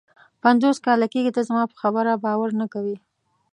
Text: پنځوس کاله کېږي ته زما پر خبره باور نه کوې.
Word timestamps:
پنځوس 0.43 0.77
کاله 0.85 1.07
کېږي 1.13 1.31
ته 1.35 1.41
زما 1.47 1.63
پر 1.69 1.77
خبره 1.81 2.13
باور 2.25 2.49
نه 2.61 2.65
کوې. 2.73 2.95